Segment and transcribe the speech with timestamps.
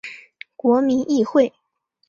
[0.55, 1.53] 国民议会。